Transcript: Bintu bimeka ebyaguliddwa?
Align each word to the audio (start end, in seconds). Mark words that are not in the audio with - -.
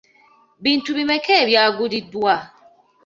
Bintu 0.63 0.89
bimeka 0.97 1.31
ebyaguliddwa? 1.41 2.35